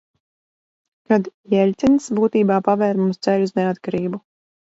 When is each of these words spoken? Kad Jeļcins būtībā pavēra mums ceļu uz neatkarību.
Kad 1.11 1.29
Jeļcins 1.55 2.07
būtībā 2.19 2.57
pavēra 2.69 3.01
mums 3.05 3.23
ceļu 3.27 3.49
uz 3.49 3.53
neatkarību. 3.61 4.21